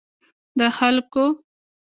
د 0.57 0.59
خلګو 0.77 1.25